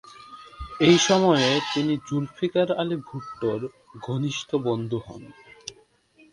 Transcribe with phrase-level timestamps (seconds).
[0.79, 3.59] এই সময়ে তিনি জুলফিকার আলী ভুট্টোর
[4.01, 5.23] ঘনিষ্ঠ বন্ধু হন।